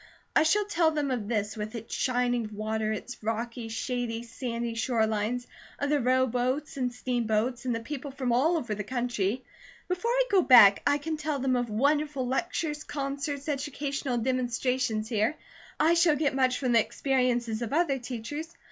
I 0.35 0.41
shall 0.41 0.65
tell 0.65 0.89
them 0.89 1.11
of 1.11 1.27
this 1.27 1.55
with 1.55 1.75
its 1.75 1.93
shining 1.93 2.49
water, 2.55 2.91
its 2.91 3.21
rocky, 3.21 3.69
shady, 3.69 4.23
sandy 4.23 4.73
shore 4.73 5.05
lines; 5.05 5.45
of 5.77 5.91
the 5.91 5.99
rowboats 6.01 6.75
and 6.75 6.91
steam 6.91 7.27
boats, 7.27 7.65
and 7.65 7.75
the 7.75 7.81
people 7.81 8.09
from 8.09 8.31
all 8.33 8.57
over 8.57 8.73
the 8.73 8.83
country. 8.83 9.43
Before 9.87 10.09
I 10.09 10.23
go 10.31 10.41
back, 10.41 10.81
I 10.87 10.97
can 10.97 11.17
tell 11.17 11.37
them 11.37 11.55
of 11.55 11.69
wonderful 11.69 12.25
lectures, 12.25 12.83
concerts, 12.83 13.47
educational 13.47 14.17
demonstrations 14.17 15.07
here. 15.07 15.35
I 15.79 15.93
shall 15.93 16.15
get 16.15 16.33
much 16.33 16.57
from 16.57 16.71
the 16.71 16.79
experiences 16.79 17.61
of 17.61 17.71
other 17.71 17.99
teachers. 17.99 18.49